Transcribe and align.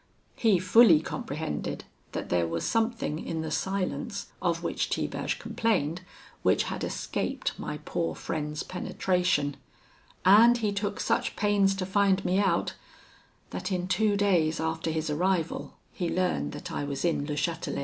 He 0.35 0.57
fully 0.57 0.99
comprehended 0.99 1.83
that 2.13 2.29
there 2.29 2.47
was 2.47 2.65
something 2.65 3.23
in 3.23 3.41
the 3.41 3.51
silence 3.51 4.31
of 4.41 4.63
which 4.63 4.89
Tiberge 4.89 5.37
complained, 5.37 6.01
which 6.41 6.63
had 6.63 6.83
escaped 6.83 7.51
my 7.59 7.77
poor 7.85 8.15
friend's 8.15 8.63
penetration; 8.63 9.57
and 10.25 10.57
he 10.57 10.71
took 10.71 10.99
such 10.99 11.35
pains 11.35 11.75
to 11.75 11.85
find 11.85 12.25
me 12.25 12.39
out, 12.39 12.73
that 13.51 13.71
in 13.71 13.87
two 13.87 14.17
days 14.17 14.59
after 14.59 14.89
his 14.89 15.11
arrival 15.11 15.77
he 15.91 16.09
learned 16.09 16.51
that 16.53 16.71
I 16.71 16.83
was 16.83 17.05
in 17.05 17.27
Le 17.27 17.35
Chatelet. 17.35 17.79